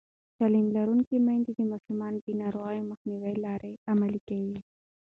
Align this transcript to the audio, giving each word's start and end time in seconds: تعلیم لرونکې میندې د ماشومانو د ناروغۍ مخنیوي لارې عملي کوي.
تعلیم 0.37 0.67
لرونکې 0.77 1.17
میندې 1.27 1.51
د 1.55 1.61
ماشومانو 1.71 2.17
د 2.25 2.27
ناروغۍ 2.41 2.79
مخنیوي 2.91 3.33
لارې 3.45 3.71
عملي 3.91 4.19
کوي. 4.27 4.57